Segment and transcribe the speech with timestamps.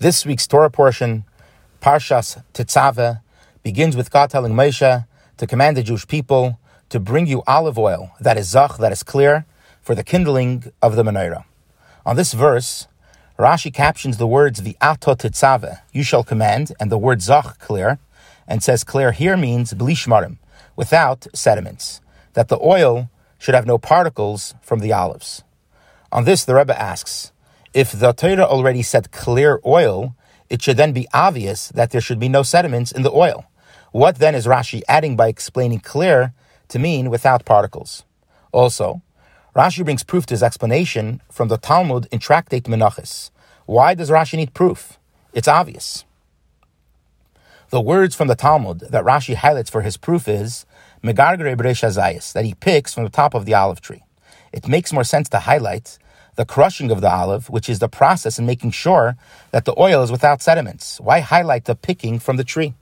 [0.00, 1.24] This week's Torah portion,
[1.82, 3.20] Parshas Tetzaveh,
[3.64, 5.04] begins with God telling Moshe
[5.38, 9.02] to command the Jewish people to bring you olive oil that is zach, that is
[9.02, 9.44] clear,
[9.80, 11.42] for the kindling of the menorah.
[12.06, 12.86] On this verse,
[13.40, 17.98] Rashi captions the words V'ato Tetzaveh, you shall command, and the word zach, clear,
[18.46, 20.36] and says clear here means blishmarim,
[20.76, 22.00] without sediments,
[22.34, 25.42] that the oil should have no particles from the olives.
[26.12, 27.32] On this, the Rebbe asks,
[27.74, 30.14] if the Torah already said clear oil,
[30.48, 33.44] it should then be obvious that there should be no sediments in the oil.
[33.92, 36.32] What then is Rashi adding by explaining clear
[36.68, 38.04] to mean without particles?
[38.52, 39.02] Also,
[39.54, 43.30] Rashi brings proof to his explanation from the Talmud in Tractate Menachos.
[43.66, 44.98] Why does Rashi need proof?
[45.32, 46.04] It's obvious.
[47.70, 50.64] The words from the Talmud that Rashi highlights for his proof is
[51.02, 54.02] Megargere Zayis, that he picks from the top of the olive tree.
[54.52, 55.98] It makes more sense to highlight
[56.38, 59.16] the crushing of the olive, which is the process in making sure
[59.50, 61.00] that the oil is without sediments.
[61.00, 62.74] Why highlight the picking from the tree?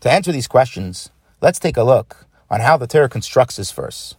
[0.00, 1.08] To answer these questions,
[1.40, 4.16] let's take a look on how the Torah constructs this verse.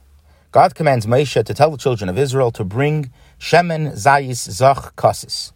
[0.52, 5.52] God commands Moshe to tell the children of Israel to bring Shemen Zayis Zach Kasis,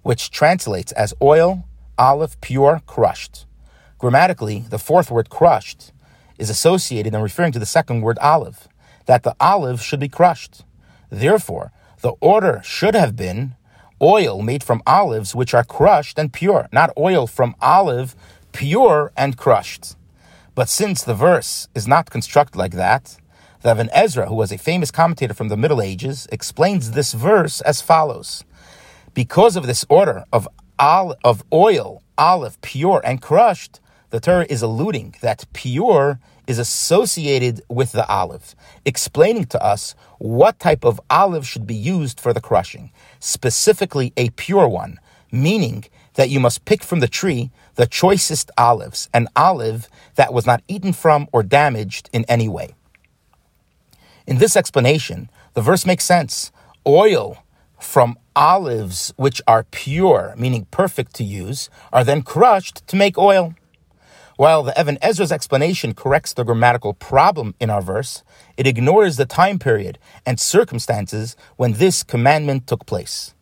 [0.00, 3.44] which translates as oil, olive, pure, crushed.
[3.98, 5.92] Grammatically, the fourth word crushed
[6.38, 8.68] is associated and referring to the second word olive,
[9.04, 10.64] that the olive should be crushed.
[11.10, 11.72] Therefore,
[12.02, 13.54] the order should have been
[14.02, 18.14] oil made from olives which are crushed and pure, not oil from olive
[18.52, 19.96] pure and crushed.
[20.54, 23.16] But since the verse is not constructed like that,
[23.62, 27.60] the Even Ezra, who was a famous commentator from the Middle Ages, explains this verse
[27.60, 28.44] as follows.
[29.14, 30.48] Because of this order of,
[30.80, 33.80] of oil, olive, pure, and crushed,
[34.12, 40.58] the Torah is alluding that pure is associated with the olive, explaining to us what
[40.58, 45.00] type of olive should be used for the crushing, specifically a pure one,
[45.32, 50.44] meaning that you must pick from the tree the choicest olives, an olive that was
[50.44, 52.74] not eaten from or damaged in any way.
[54.26, 56.52] In this explanation, the verse makes sense.
[56.86, 57.42] Oil
[57.80, 63.54] from olives which are pure, meaning perfect to use, are then crushed to make oil.
[64.42, 68.24] While the Even Ezra's explanation corrects the grammatical problem in our verse,
[68.56, 73.34] it ignores the time period and circumstances when this commandment took place.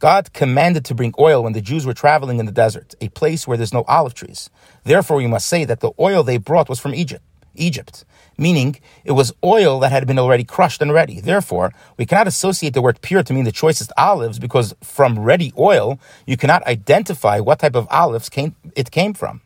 [0.00, 3.46] God commanded to bring oil when the Jews were traveling in the desert, a place
[3.46, 4.50] where there's no olive trees.
[4.82, 7.22] Therefore, we must say that the oil they brought was from Egypt.
[7.54, 8.04] Egypt,
[8.36, 11.20] meaning it was oil that had been already crushed and ready.
[11.20, 15.52] Therefore, we cannot associate the word pure to mean the choicest olives because from ready
[15.56, 19.40] oil, you cannot identify what type of olives came, it came from.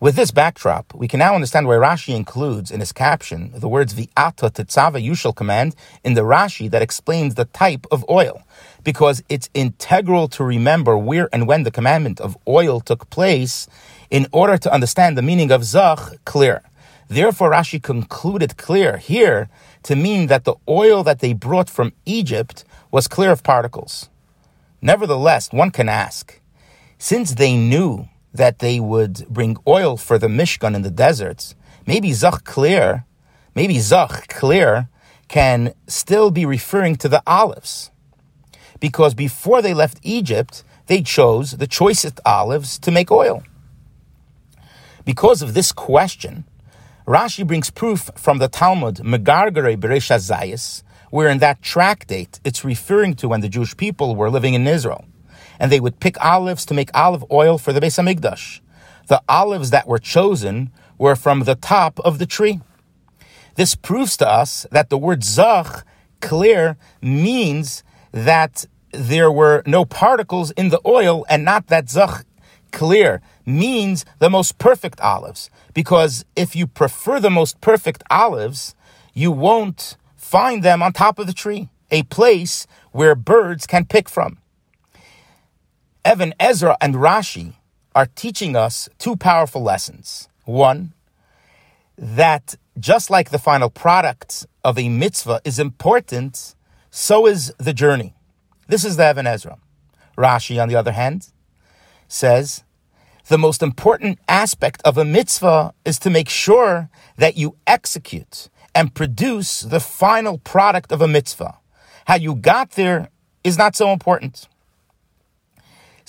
[0.00, 3.92] With this backdrop, we can now understand why Rashi includes in his caption the words
[3.92, 8.42] V'ata tetzava you shall command in the Rashi that explains the type of oil,
[8.82, 13.68] because it's integral to remember where and when the commandment of oil took place
[14.10, 16.62] in order to understand the meaning of Zach clear.
[17.08, 19.50] Therefore, Rashi concluded clear here
[19.82, 24.08] to mean that the oil that they brought from Egypt was clear of particles.
[24.80, 26.40] Nevertheless, one can ask,
[26.96, 31.54] since they knew that they would bring oil for the Mishkan in the deserts,
[31.86, 33.04] maybe Zach clear,
[33.54, 34.88] maybe Zach clear
[35.28, 37.90] can still be referring to the olives.
[38.78, 43.42] Because before they left Egypt, they chose the choicest olives to make oil.
[45.04, 46.44] Because of this question,
[47.06, 53.14] Rashi brings proof from the Talmud, Megargare Beresha Zayis, where in that tractate it's referring
[53.14, 55.04] to when the Jewish people were living in Israel
[55.60, 58.60] and they would pick olives to make olive oil for the Beis Hamikdash.
[59.08, 62.60] The olives that were chosen were from the top of the tree.
[63.56, 65.84] This proves to us that the word zach,
[66.20, 72.24] clear, means that there were no particles in the oil and not that zach,
[72.72, 75.50] clear, means the most perfect olives.
[75.74, 78.74] Because if you prefer the most perfect olives,
[79.12, 84.08] you won't find them on top of the tree, a place where birds can pick
[84.08, 84.39] from.
[86.06, 87.54] Even Ezra and Rashi
[87.94, 90.28] are teaching us two powerful lessons.
[90.44, 90.94] One,
[91.98, 96.54] that just like the final product of a mitzvah is important,
[96.90, 98.14] so is the journey.
[98.68, 99.58] This is the Even Ezra.
[100.16, 101.28] Rashi, on the other hand,
[102.08, 102.64] says
[103.28, 108.94] the most important aspect of a mitzvah is to make sure that you execute and
[108.94, 111.58] produce the final product of a mitzvah.
[112.06, 113.10] How you got there
[113.44, 114.48] is not so important.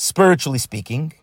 [0.03, 1.13] Spiritually speaking,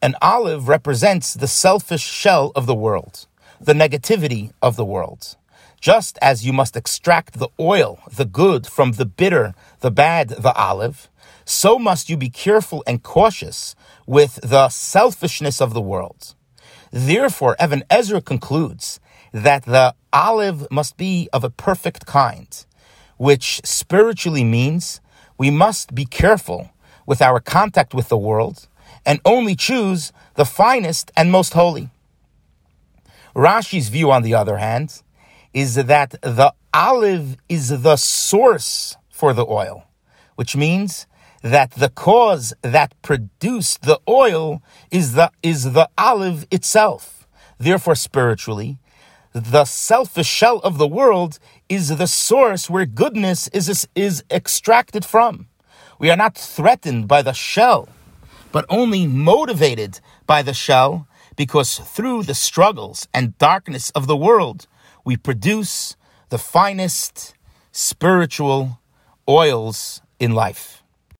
[0.00, 3.26] an olive represents the selfish shell of the world,
[3.60, 5.36] the negativity of the world.
[5.80, 10.54] Just as you must extract the oil, the good, from the bitter, the bad, the
[10.54, 11.10] olive,
[11.44, 13.74] so must you be careful and cautious
[14.06, 16.36] with the selfishness of the world.
[16.92, 19.00] Therefore, Even Ezra concludes
[19.32, 22.64] that the olive must be of a perfect kind,
[23.16, 25.00] which spiritually means
[25.36, 26.70] we must be careful
[27.06, 28.68] with our contact with the world
[29.06, 31.90] and only choose the finest and most holy.
[33.34, 35.02] Rashi's view, on the other hand,
[35.52, 39.84] is that the olive is the source for the oil,
[40.36, 41.06] which means
[41.42, 47.26] that the cause that produced the oil is the, is the olive itself.
[47.58, 48.78] Therefore, spiritually,
[49.32, 55.48] the selfish shell of the world is the source where goodness is, is extracted from.
[55.98, 57.88] We are not threatened by the shell,
[58.52, 61.06] but only motivated by the shell
[61.36, 64.66] because through the struggles and darkness of the world,
[65.04, 65.96] we produce
[66.28, 67.34] the finest
[67.72, 68.80] spiritual
[69.28, 70.83] oils in life.